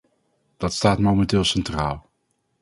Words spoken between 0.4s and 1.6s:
Dat staat momenteel